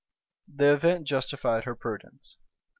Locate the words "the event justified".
0.51-1.65